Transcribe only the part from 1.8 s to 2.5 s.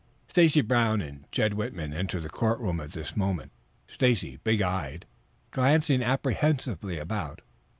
entered the